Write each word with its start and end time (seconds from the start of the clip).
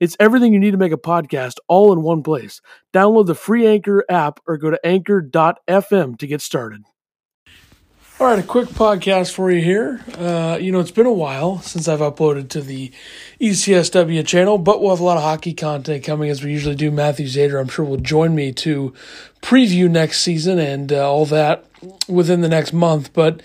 It's 0.00 0.16
everything 0.20 0.52
you 0.52 0.60
need 0.60 0.72
to 0.72 0.76
make 0.76 0.92
a 0.92 0.98
podcast 0.98 1.54
all 1.66 1.92
in 1.92 2.02
one 2.02 2.22
place. 2.22 2.60
Download 2.92 3.26
the 3.26 3.34
free 3.34 3.66
Anchor 3.66 4.04
app 4.08 4.40
or 4.46 4.56
go 4.56 4.70
to 4.70 4.86
anchor.fm 4.86 6.18
to 6.18 6.26
get 6.26 6.40
started. 6.40 6.84
All 8.20 8.26
right, 8.26 8.38
a 8.40 8.42
quick 8.42 8.66
podcast 8.70 9.32
for 9.32 9.48
you 9.48 9.62
here. 9.62 10.00
Uh, 10.18 10.58
you 10.60 10.72
know, 10.72 10.80
it's 10.80 10.90
been 10.90 11.06
a 11.06 11.12
while 11.12 11.60
since 11.60 11.86
I've 11.86 12.00
uploaded 12.00 12.48
to 12.48 12.60
the 12.60 12.90
ECSW 13.40 14.26
channel, 14.26 14.58
but 14.58 14.80
we'll 14.80 14.90
have 14.90 14.98
a 14.98 15.04
lot 15.04 15.18
of 15.18 15.22
hockey 15.22 15.54
content 15.54 16.02
coming 16.02 16.28
as 16.28 16.42
we 16.42 16.50
usually 16.50 16.74
do. 16.74 16.90
Matthew 16.90 17.26
Zader, 17.26 17.60
I'm 17.60 17.68
sure, 17.68 17.84
will 17.84 17.96
join 17.96 18.34
me 18.34 18.50
to 18.54 18.92
preview 19.40 19.88
next 19.88 20.22
season 20.22 20.58
and 20.58 20.92
uh, 20.92 21.08
all 21.08 21.26
that 21.26 21.64
within 22.08 22.40
the 22.40 22.48
next 22.48 22.72
month. 22.72 23.12
But 23.12 23.40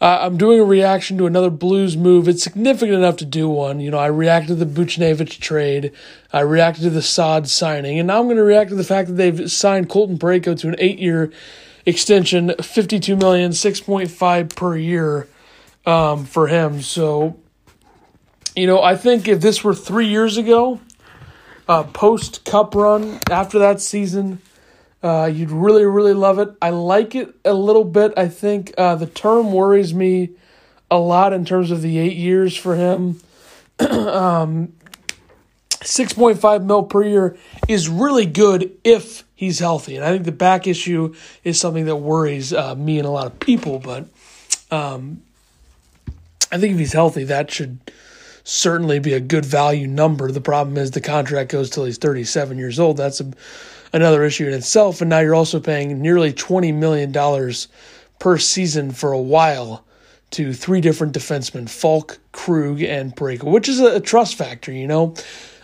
uh, 0.00 0.18
I'm 0.22 0.36
doing 0.36 0.60
a 0.60 0.64
reaction 0.64 1.16
to 1.18 1.26
another 1.26 1.50
Blues 1.50 1.96
move. 1.96 2.28
It's 2.28 2.42
significant 2.42 2.98
enough 2.98 3.16
to 3.18 3.24
do 3.24 3.48
one. 3.48 3.80
You 3.80 3.90
know, 3.90 3.98
I 3.98 4.06
reacted 4.06 4.58
to 4.58 4.64
the 4.64 4.66
Buchnevich 4.66 5.40
trade. 5.40 5.92
I 6.32 6.40
reacted 6.40 6.84
to 6.84 6.90
the 6.90 7.02
Saad 7.02 7.48
signing. 7.48 7.98
And 7.98 8.08
now 8.08 8.18
I'm 8.18 8.26
going 8.26 8.36
to 8.36 8.42
react 8.42 8.70
to 8.70 8.76
the 8.76 8.84
fact 8.84 9.08
that 9.08 9.14
they've 9.14 9.50
signed 9.50 9.88
Colton 9.88 10.18
Parayko 10.18 10.58
to 10.60 10.68
an 10.68 10.76
eight-year 10.78 11.32
extension, 11.86 12.48
$52 12.48 13.18
million, 13.18 13.52
6.5 13.52 14.56
per 14.56 14.76
year 14.76 15.28
um, 15.86 16.24
for 16.24 16.48
him. 16.48 16.82
So, 16.82 17.38
you 18.56 18.66
know, 18.66 18.82
I 18.82 18.96
think 18.96 19.28
if 19.28 19.40
this 19.40 19.62
were 19.62 19.74
three 19.74 20.08
years 20.08 20.36
ago, 20.36 20.80
uh, 21.68 21.84
post-cup 21.84 22.74
run, 22.74 23.20
after 23.30 23.58
that 23.58 23.80
season– 23.80 24.40
uh, 25.04 25.26
you'd 25.26 25.50
really, 25.50 25.84
really 25.84 26.14
love 26.14 26.38
it. 26.38 26.48
I 26.62 26.70
like 26.70 27.14
it 27.14 27.34
a 27.44 27.52
little 27.52 27.84
bit. 27.84 28.14
I 28.16 28.28
think 28.28 28.72
uh, 28.78 28.94
the 28.94 29.06
term 29.06 29.52
worries 29.52 29.92
me 29.92 30.30
a 30.90 30.96
lot 30.98 31.34
in 31.34 31.44
terms 31.44 31.70
of 31.70 31.82
the 31.82 31.98
eight 31.98 32.16
years 32.16 32.56
for 32.56 32.74
him. 32.74 33.20
um, 33.78 34.72
6.5 35.68 36.64
mil 36.64 36.84
per 36.84 37.04
year 37.04 37.36
is 37.68 37.86
really 37.86 38.24
good 38.24 38.74
if 38.82 39.24
he's 39.34 39.58
healthy. 39.58 39.96
And 39.96 40.06
I 40.06 40.10
think 40.10 40.24
the 40.24 40.32
back 40.32 40.66
issue 40.66 41.14
is 41.44 41.60
something 41.60 41.84
that 41.84 41.96
worries 41.96 42.54
uh, 42.54 42.74
me 42.74 42.98
and 42.98 43.06
a 43.06 43.10
lot 43.10 43.26
of 43.26 43.38
people. 43.38 43.80
But 43.80 44.08
um, 44.70 45.22
I 46.50 46.56
think 46.56 46.72
if 46.72 46.78
he's 46.78 46.94
healthy, 46.94 47.24
that 47.24 47.50
should 47.50 47.78
certainly 48.42 49.00
be 49.00 49.12
a 49.12 49.20
good 49.20 49.44
value 49.44 49.86
number. 49.86 50.32
The 50.32 50.40
problem 50.40 50.78
is 50.78 50.92
the 50.92 51.02
contract 51.02 51.52
goes 51.52 51.68
till 51.68 51.84
he's 51.84 51.98
37 51.98 52.56
years 52.56 52.80
old. 52.80 52.96
That's 52.96 53.20
a 53.20 53.30
another 53.94 54.24
issue 54.24 54.46
in 54.46 54.52
itself. 54.52 55.00
And 55.00 55.08
now 55.08 55.20
you're 55.20 55.36
also 55.36 55.60
paying 55.60 56.02
nearly 56.02 56.32
$20 56.32 56.74
million 56.74 57.12
per 58.18 58.36
season 58.38 58.90
for 58.90 59.12
a 59.12 59.20
while 59.20 59.84
to 60.32 60.52
three 60.52 60.80
different 60.80 61.14
defensemen, 61.14 61.70
Faulk, 61.70 62.18
Krug, 62.32 62.82
and 62.82 63.14
Parayko, 63.14 63.44
which 63.44 63.68
is 63.68 63.80
a, 63.80 63.96
a 63.96 64.00
trust 64.00 64.34
factor, 64.34 64.72
you 64.72 64.88
know. 64.88 65.14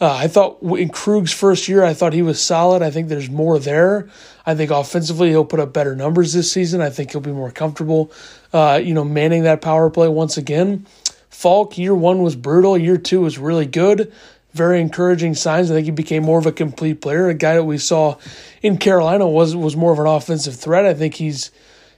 Uh, 0.00 0.12
I 0.12 0.26
thought 0.26 0.60
in 0.62 0.88
Krug's 0.88 1.32
first 1.32 1.68
year, 1.68 1.84
I 1.84 1.92
thought 1.92 2.14
he 2.14 2.22
was 2.22 2.40
solid. 2.40 2.82
I 2.82 2.90
think 2.90 3.08
there's 3.08 3.30
more 3.30 3.58
there. 3.58 4.08
I 4.46 4.54
think 4.54 4.70
offensively, 4.70 5.28
he'll 5.28 5.44
put 5.44 5.60
up 5.60 5.72
better 5.72 5.94
numbers 5.94 6.32
this 6.32 6.50
season. 6.50 6.80
I 6.80 6.90
think 6.90 7.12
he'll 7.12 7.20
be 7.20 7.30
more 7.30 7.50
comfortable, 7.50 8.10
uh, 8.52 8.80
you 8.82 8.94
know, 8.94 9.04
manning 9.04 9.44
that 9.44 9.60
power 9.60 9.90
play 9.90 10.08
once 10.08 10.36
again. 10.36 10.86
Faulk, 11.28 11.76
year 11.76 11.94
one 11.94 12.22
was 12.22 12.36
brutal. 12.36 12.76
Year 12.78 12.96
two 12.96 13.20
was 13.20 13.38
really 13.38 13.66
good 13.66 14.12
very 14.54 14.80
encouraging 14.80 15.34
signs. 15.34 15.70
I 15.70 15.74
think 15.74 15.84
he 15.84 15.90
became 15.90 16.22
more 16.22 16.38
of 16.38 16.46
a 16.46 16.52
complete 16.52 17.00
player. 17.00 17.28
A 17.28 17.34
guy 17.34 17.54
that 17.54 17.64
we 17.64 17.76
saw 17.76 18.16
in 18.62 18.78
Carolina 18.78 19.28
was 19.28 19.54
was 19.54 19.76
more 19.76 19.92
of 19.92 19.98
an 19.98 20.06
offensive 20.06 20.54
threat. 20.54 20.86
I 20.86 20.94
think 20.94 21.14
he's 21.14 21.50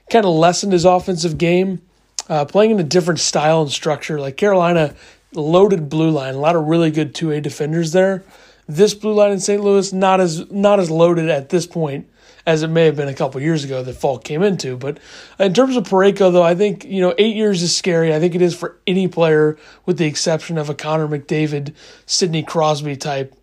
kind 0.09 0.25
of 0.25 0.33
lessened 0.33 0.73
his 0.73 0.83
offensive 0.83 1.37
game, 1.37 1.81
uh, 2.27 2.45
playing 2.45 2.71
in 2.71 2.79
a 2.79 2.83
different 2.83 3.19
style 3.19 3.61
and 3.61 3.71
structure. 3.71 4.19
Like 4.19 4.37
Carolina, 4.37 4.95
loaded 5.33 5.87
blue 5.87 6.09
line, 6.09 6.33
a 6.33 6.39
lot 6.39 6.55
of 6.55 6.65
really 6.65 6.91
good 6.91 7.13
two 7.13 7.31
A 7.31 7.39
defenders 7.39 7.91
there. 7.91 8.23
This 8.67 8.93
blue 8.93 9.13
line 9.13 9.31
in 9.31 9.39
St. 9.39 9.63
Louis 9.63 9.93
not 9.93 10.19
as 10.19 10.49
not 10.51 10.79
as 10.79 10.91
loaded 10.91 11.29
at 11.29 11.49
this 11.49 11.65
point 11.65 12.07
as 12.47 12.63
it 12.63 12.69
may 12.69 12.85
have 12.85 12.95
been 12.95 13.09
a 13.09 13.13
couple 13.13 13.41
years 13.41 13.65
ago 13.65 13.83
that 13.83 13.93
Faulk 13.93 14.23
came 14.23 14.41
into. 14.41 14.77
But 14.77 14.99
in 15.37 15.53
terms 15.53 15.75
of 15.75 15.83
Parayko, 15.83 16.31
though, 16.31 16.43
I 16.43 16.55
think 16.55 16.85
you 16.85 17.01
know 17.01 17.13
eight 17.17 17.35
years 17.35 17.61
is 17.61 17.75
scary. 17.75 18.15
I 18.15 18.19
think 18.19 18.33
it 18.35 18.41
is 18.41 18.55
for 18.55 18.79
any 18.87 19.09
player, 19.09 19.57
with 19.85 19.97
the 19.97 20.05
exception 20.05 20.57
of 20.57 20.69
a 20.69 20.73
Connor 20.73 21.07
McDavid, 21.07 21.75
Sidney 22.05 22.43
Crosby 22.43 22.95
type, 22.95 23.35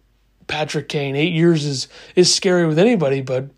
Patrick 0.47 0.89
Kane. 0.89 1.17
Eight 1.17 1.35
years 1.35 1.67
is 1.67 1.87
is 2.17 2.35
scary 2.35 2.67
with 2.67 2.79
anybody, 2.79 3.21
but 3.21 3.51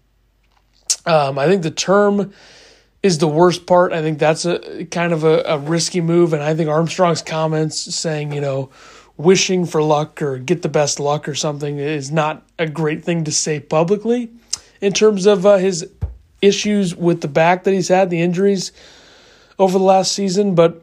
um, 1.06 1.38
I 1.38 1.46
think 1.46 1.62
the 1.62 1.70
term 1.70 2.32
is 3.04 3.18
the 3.18 3.28
worst 3.28 3.66
part. 3.66 3.92
I 3.92 4.02
think 4.02 4.18
that's 4.18 4.44
a 4.44 4.84
kind 4.86 5.12
of 5.12 5.22
a, 5.22 5.42
a 5.46 5.58
risky 5.58 6.00
move, 6.00 6.32
and 6.32 6.42
I 6.42 6.56
think 6.56 6.68
Armstrong's 6.68 7.22
comments 7.22 7.94
saying 7.94 8.32
you 8.32 8.40
know 8.40 8.70
wishing 9.16 9.64
for 9.64 9.82
luck 9.82 10.20
or 10.20 10.38
get 10.38 10.62
the 10.62 10.68
best 10.68 11.00
luck 11.00 11.28
or 11.28 11.34
something 11.34 11.78
is 11.78 12.10
not 12.10 12.46
a 12.58 12.66
great 12.66 13.04
thing 13.04 13.24
to 13.24 13.32
say 13.32 13.58
publicly 13.58 14.30
in 14.80 14.92
terms 14.92 15.26
of 15.26 15.46
uh, 15.46 15.56
his 15.56 15.88
issues 16.42 16.94
with 16.94 17.22
the 17.22 17.28
back 17.28 17.64
that 17.64 17.72
he's 17.72 17.88
had, 17.88 18.10
the 18.10 18.20
injuries 18.20 18.72
over 19.58 19.78
the 19.78 19.84
last 19.84 20.12
season. 20.12 20.54
But 20.54 20.82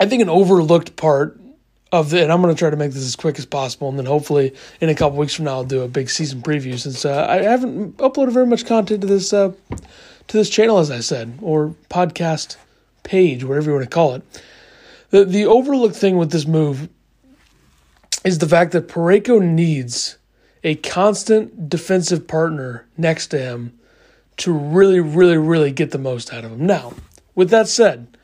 I 0.00 0.06
think 0.06 0.22
an 0.22 0.28
overlooked 0.28 0.96
part 0.96 1.38
of 1.92 2.10
the, 2.10 2.22
and 2.22 2.32
I'm 2.32 2.42
going 2.42 2.54
to 2.54 2.58
try 2.58 2.70
to 2.70 2.76
make 2.76 2.92
this 2.92 3.04
as 3.04 3.16
quick 3.16 3.38
as 3.38 3.46
possible, 3.46 3.88
and 3.88 3.98
then 3.98 4.06
hopefully 4.06 4.54
in 4.80 4.88
a 4.88 4.94
couple 4.94 5.18
weeks 5.18 5.34
from 5.34 5.44
now 5.44 5.52
I'll 5.52 5.64
do 5.64 5.82
a 5.82 5.88
big 5.88 6.10
season 6.10 6.42
preview 6.42 6.78
since 6.78 7.04
uh, 7.04 7.26
I 7.28 7.42
haven't 7.42 7.98
uploaded 7.98 8.32
very 8.32 8.46
much 8.46 8.66
content 8.66 9.02
to 9.02 9.06
this 9.06 9.32
uh, 9.32 9.52
to 10.26 10.36
this 10.36 10.50
channel, 10.50 10.78
as 10.78 10.90
I 10.90 11.00
said, 11.00 11.38
or 11.42 11.74
podcast 11.90 12.56
page, 13.02 13.44
whatever 13.44 13.70
you 13.70 13.76
want 13.76 13.84
to 13.84 13.94
call 13.94 14.14
it. 14.14 14.22
The 15.10 15.24
the 15.24 15.46
overlooked 15.46 15.94
thing 15.94 16.16
with 16.16 16.32
this 16.32 16.46
move 16.46 16.88
is 18.24 18.38
the 18.38 18.48
fact 18.48 18.72
that 18.72 18.88
Parayko 18.88 19.40
needs 19.40 20.16
a 20.64 20.74
constant 20.76 21.68
defensive 21.68 22.26
partner 22.26 22.86
next 22.96 23.28
to 23.28 23.38
him 23.38 23.78
to 24.38 24.52
really, 24.52 24.98
really, 24.98 25.36
really 25.36 25.70
get 25.70 25.90
the 25.90 25.98
most 25.98 26.32
out 26.32 26.44
of 26.44 26.52
him. 26.52 26.66
Now, 26.66 26.94
with 27.34 27.50
that 27.50 27.68
said, 27.68 28.16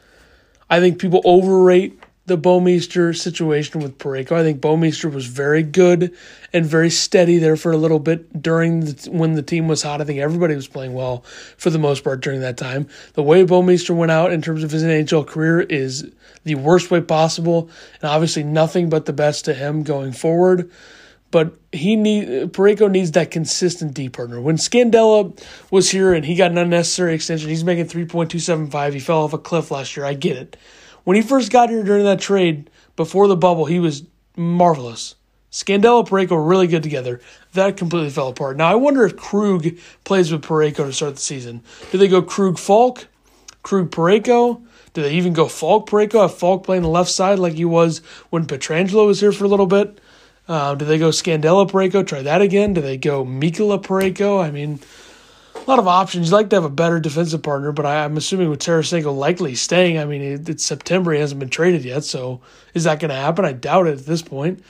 I 0.68 0.80
think 0.80 0.98
people 0.98 1.20
overrate 1.24 1.99
the 2.30 2.38
Bouwmeester 2.38 3.16
situation 3.16 3.80
with 3.80 3.98
Parayko. 3.98 4.36
I 4.36 4.44
think 4.44 4.60
Bouwmeester 4.60 5.12
was 5.12 5.26
very 5.26 5.64
good 5.64 6.16
and 6.52 6.64
very 6.64 6.88
steady 6.88 7.38
there 7.38 7.56
for 7.56 7.72
a 7.72 7.76
little 7.76 7.98
bit 7.98 8.40
during 8.40 8.80
the, 8.80 9.10
when 9.10 9.32
the 9.32 9.42
team 9.42 9.66
was 9.66 9.82
hot. 9.82 10.00
I 10.00 10.04
think 10.04 10.20
everybody 10.20 10.54
was 10.54 10.68
playing 10.68 10.94
well 10.94 11.24
for 11.56 11.70
the 11.70 11.78
most 11.80 12.04
part 12.04 12.20
during 12.20 12.40
that 12.42 12.56
time. 12.56 12.86
The 13.14 13.24
way 13.24 13.44
Bouwmeester 13.44 13.96
went 13.96 14.12
out 14.12 14.30
in 14.30 14.42
terms 14.42 14.62
of 14.62 14.70
his 14.70 14.84
NHL 14.84 15.26
career 15.26 15.60
is 15.60 16.08
the 16.44 16.54
worst 16.54 16.92
way 16.92 17.00
possible, 17.00 17.68
and 18.00 18.08
obviously 18.08 18.44
nothing 18.44 18.88
but 18.88 19.06
the 19.06 19.12
best 19.12 19.44
to 19.46 19.52
him 19.54 19.82
going 19.82 20.12
forward 20.12 20.70
but 21.32 21.54
he 21.70 21.94
need 21.94 22.52
Parayko 22.52 22.90
needs 22.90 23.12
that 23.12 23.30
consistent 23.30 23.94
D 23.94 24.08
partner. 24.08 24.40
When 24.40 24.56
Scandella 24.56 25.40
was 25.70 25.88
here 25.88 26.12
and 26.12 26.24
he 26.24 26.34
got 26.34 26.50
an 26.50 26.58
unnecessary 26.58 27.14
extension, 27.14 27.48
he's 27.48 27.62
making 27.62 27.86
three 27.86 28.04
point 28.04 28.32
two 28.32 28.40
seven 28.40 28.68
five. 28.68 28.94
He 28.94 28.98
fell 28.98 29.22
off 29.22 29.32
a 29.32 29.38
cliff 29.38 29.70
last 29.70 29.96
year. 29.96 30.04
I 30.04 30.14
get 30.14 30.36
it. 30.36 30.56
When 31.04 31.16
he 31.16 31.22
first 31.22 31.50
got 31.50 31.70
here 31.70 31.82
during 31.82 32.04
that 32.04 32.20
trade 32.20 32.70
before 32.96 33.28
the 33.28 33.36
bubble, 33.36 33.64
he 33.64 33.80
was 33.80 34.04
marvelous. 34.36 35.14
Scandella 35.50 36.08
were 36.30 36.42
really 36.42 36.68
good 36.68 36.82
together. 36.82 37.20
That 37.54 37.76
completely 37.76 38.10
fell 38.10 38.28
apart. 38.28 38.56
Now 38.56 38.68
I 38.68 38.76
wonder 38.76 39.04
if 39.04 39.16
Krug 39.16 39.66
plays 40.04 40.30
with 40.30 40.42
Parayko 40.42 40.76
to 40.76 40.92
start 40.92 41.16
the 41.16 41.20
season. 41.20 41.62
Do 41.90 41.98
they 41.98 42.06
go 42.06 42.22
Krug 42.22 42.56
Faulk, 42.56 43.08
Krug 43.62 43.90
Parayko? 43.90 44.62
Do 44.92 45.02
they 45.02 45.14
even 45.14 45.32
go 45.32 45.46
Faulk 45.46 45.88
Parayko? 45.88 46.22
Have 46.22 46.34
Faulk 46.34 46.64
playing 46.64 46.82
the 46.82 46.88
left 46.88 47.10
side 47.10 47.38
like 47.38 47.54
he 47.54 47.64
was 47.64 47.98
when 48.30 48.46
Pietrangelo 48.46 49.06
was 49.06 49.20
here 49.20 49.32
for 49.32 49.44
a 49.44 49.48
little 49.48 49.66
bit? 49.66 50.00
Uh, 50.46 50.74
do 50.74 50.84
they 50.84 50.98
go 50.98 51.10
Scandella 51.10 51.68
Parayko? 51.68 52.06
Try 52.06 52.22
that 52.22 52.42
again. 52.42 52.72
Do 52.72 52.80
they 52.80 52.96
go 52.96 53.24
Mikkola 53.24 53.82
Parayko? 53.82 54.42
I 54.42 54.50
mean, 54.50 54.80
a 55.66 55.70
lot 55.70 55.78
of 55.78 55.86
options. 55.86 56.28
You'd 56.28 56.36
like 56.36 56.50
to 56.50 56.56
have 56.56 56.64
a 56.64 56.70
better 56.70 57.00
defensive 57.00 57.42
partner, 57.42 57.72
but 57.72 57.86
I, 57.86 58.04
am 58.04 58.16
assuming 58.16 58.50
with 58.50 58.60
Tarasenko 58.60 59.16
likely 59.16 59.54
staying. 59.54 59.98
I 59.98 60.04
mean, 60.04 60.22
it, 60.22 60.48
it's 60.48 60.64
September. 60.64 61.12
He 61.12 61.20
hasn't 61.20 61.38
been 61.38 61.50
traded 61.50 61.84
yet. 61.84 62.04
So 62.04 62.40
is 62.74 62.84
that 62.84 63.00
going 63.00 63.10
to 63.10 63.14
happen? 63.14 63.44
I 63.44 63.52
doubt 63.52 63.86
it 63.86 63.98
at 63.98 64.06
this 64.06 64.22
point. 64.22 64.62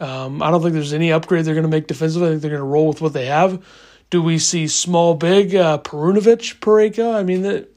Um, 0.00 0.42
I 0.42 0.50
don't 0.50 0.60
think 0.60 0.74
there's 0.74 0.92
any 0.92 1.12
upgrade 1.12 1.44
they're 1.44 1.54
going 1.54 1.62
to 1.62 1.70
make 1.70 1.86
defensively. 1.86 2.28
I 2.28 2.30
think 2.32 2.42
they're 2.42 2.50
going 2.50 2.60
to 2.60 2.66
roll 2.66 2.88
with 2.88 3.00
what 3.00 3.12
they 3.12 3.26
have. 3.26 3.64
Do 4.10 4.22
we 4.22 4.38
see 4.38 4.66
small, 4.68 5.14
big 5.14 5.54
uh, 5.54 5.78
Perunovich 5.78 6.58
Parayko? 6.58 7.14
I 7.14 7.22
mean, 7.22 7.42
the, 7.42 7.68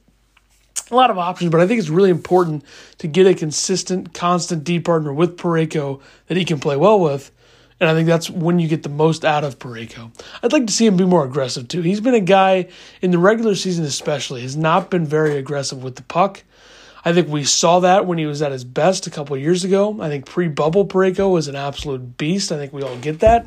a 0.92 0.95
lot 0.95 1.09
of 1.09 1.18
options, 1.18 1.51
but 1.51 1.62
I 1.62 1.68
think 1.68 1.80
it's 1.80 1.89
really 1.89 2.09
important 2.09 2.63
to 3.00 3.07
get 3.07 3.27
a 3.27 3.33
consistent, 3.33 4.13
constant 4.13 4.63
D 4.63 4.80
partner 4.80 5.13
with 5.13 5.38
Parayko 5.38 6.01
that 6.27 6.38
he 6.38 6.45
can 6.45 6.59
play 6.59 6.75
well 6.75 7.00
with 7.00 7.31
And 7.80 7.90
I 7.90 7.94
think 7.94 8.08
that's 8.08 8.30
when 8.30 8.58
you 8.60 8.68
get 8.68 8.82
the 8.84 8.90
most 8.90 9.24
out 9.24 9.44
of 9.44 9.60
Parayko. 9.60 10.12
I'd 10.42 10.52
like 10.52 10.66
to 10.66 10.74
see 10.74 10.88
him 10.88 10.98
be 10.98 11.06
more 11.06 11.24
aggressive 11.24 11.68
too. 11.68 11.82
He's 11.82 12.02
been 12.02 12.16
a 12.16 12.20
guy 12.20 12.70
in 13.02 13.12
the 13.12 13.20
regular 13.20 13.54
season, 13.56 13.86
especially, 13.86 14.42
has 14.42 14.58
not 14.58 14.90
been 14.90 15.06
very 15.06 15.38
aggressive 15.38 15.84
with 15.84 15.96
the 15.96 16.04
puck. 16.04 16.44
I 17.06 17.14
think 17.14 17.28
we 17.28 17.44
saw 17.44 17.80
that 17.82 18.06
when 18.06 18.18
he 18.18 18.26
was 18.26 18.42
at 18.42 18.52
his 18.52 18.64
best 18.64 19.06
a 19.06 19.12
couple 19.12 19.38
years 19.38 19.64
ago. 19.64 20.02
I 20.02 20.10
think 20.10 20.26
pre 20.26 20.48
bubble 20.48 20.88
Parayko 20.88 21.32
was 21.32 21.48
an 21.48 21.56
absolute 21.56 22.18
beast. 22.18 22.52
I 22.52 22.58
think 22.58 22.74
we 22.74 22.82
all 22.82 22.98
get 22.98 23.20
that. 23.20 23.46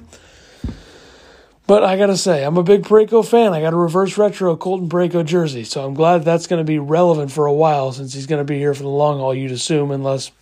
But 1.67 1.85
I 1.85 1.97
gotta 1.97 2.17
say, 2.17 2.45
I'm 2.45 2.57
a 2.57 2.63
big 2.63 2.83
Parayko 2.83 3.27
fan. 3.27 3.53
I 3.53 3.61
got 3.61 3.73
a 3.73 3.77
reverse 3.77 4.17
retro 4.17 4.57
Colton 4.57 4.89
Parayko 4.89 5.25
jersey, 5.25 5.65
so 5.65 5.85
I'm 5.85 5.95
glad 5.95 6.25
that's 6.25 6.47
going 6.47 6.59
to 6.59 6.65
be 6.65 6.79
relevant 6.79 7.31
for 7.31 7.47
a 7.47 7.53
while 7.53 7.93
since 7.93 8.13
he's 8.13 8.27
going 8.27 8.41
to 8.41 8.45
be 8.45 8.59
here 8.59 8.75
for 8.75 8.83
the 8.83 8.89
long 8.89 9.19
haul. 9.19 9.35
You'd 9.35 9.53
assume, 9.53 9.91
unless 9.91 10.33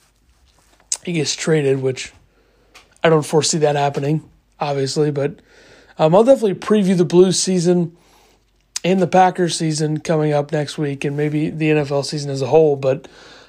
he 1.04 1.12
gets 1.12 1.34
traded, 1.34 1.82
which 1.82 2.12
I 3.08 3.10
don't 3.10 3.24
foresee 3.24 3.56
that 3.58 3.74
happening, 3.74 4.28
obviously. 4.60 5.10
But 5.10 5.40
um, 5.98 6.14
I'll 6.14 6.24
definitely 6.24 6.56
preview 6.56 6.94
the 6.94 7.06
Blues 7.06 7.40
season 7.40 7.96
and 8.84 9.00
the 9.00 9.06
Packers 9.06 9.56
season 9.56 10.00
coming 10.00 10.34
up 10.34 10.52
next 10.52 10.76
week, 10.76 11.06
and 11.06 11.16
maybe 11.16 11.48
the 11.48 11.70
NFL 11.70 12.04
season 12.04 12.30
as 12.30 12.42
a 12.42 12.46
whole. 12.48 12.76
But 12.76 13.08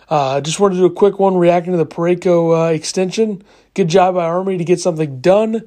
I 0.09 0.37
uh, 0.37 0.41
just 0.41 0.61
wanted 0.61 0.75
to 0.75 0.79
do 0.79 0.85
a 0.85 0.93
quick 0.93 1.19
one 1.19 1.35
reacting 1.35 1.73
to 1.73 1.77
the 1.77 1.85
Parayko 1.85 2.69
uh, 2.69 2.71
extension. 2.71 3.43
Good 3.73 3.89
job 3.89 4.15
by 4.15 4.23
Army 4.23 4.57
to 4.57 4.63
get 4.63 4.79
something 4.79 5.19
done. 5.19 5.61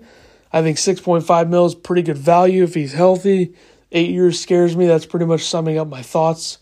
I 0.54 0.62
think 0.62 0.78
6.5 0.78 1.48
mil 1.50 1.66
is 1.66 1.74
pretty 1.74 2.02
good 2.02 2.16
value 2.16 2.62
if 2.62 2.72
he's 2.72 2.94
healthy. 2.94 3.54
Eight 3.92 4.10
years 4.10 4.40
scares 4.40 4.74
me. 4.74 4.86
That's 4.86 5.04
pretty 5.04 5.26
much 5.26 5.42
summing 5.42 5.76
up 5.76 5.88
my 5.88 6.00
thoughts. 6.00 6.56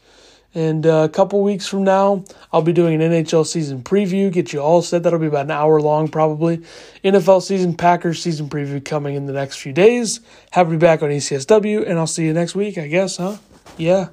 And 0.55 0.85
uh, 0.85 1.03
a 1.05 1.09
couple 1.09 1.43
weeks 1.43 1.67
from 1.69 1.85
now, 1.85 2.25
I'll 2.53 2.63
be 2.63 2.73
doing 2.73 3.01
an 3.01 3.13
NHL 3.13 3.47
season 3.47 3.83
preview. 3.83 4.33
Get 4.33 4.53
you 4.53 4.61
all 4.61 4.83
set. 4.83 5.05
That'll 5.05 5.19
be 5.21 5.27
about 5.27 5.45
an 5.45 5.53
hour 5.53 5.81
long, 5.81 6.09
probably. 6.09 6.59
NFL 7.05 7.43
season, 7.43 7.77
Packers 7.77 8.21
season 8.21 8.49
preview 8.49 8.85
coming 8.85 9.15
in 9.15 9.27
the 9.27 9.33
next 9.33 9.57
few 9.57 9.73
days. 9.73 10.21
Happy 10.51 10.71
to 10.71 10.77
be 10.77 10.79
back 10.79 11.03
on 11.03 11.11
ECSW, 11.11 11.89
and 11.89 11.99
I'll 11.99 12.07
see 12.07 12.25
you 12.25 12.33
next 12.33 12.55
week, 12.55 12.79
I 12.79 12.89
guess, 12.89 13.19
huh? 13.19 13.37
Yeah. 13.77 14.09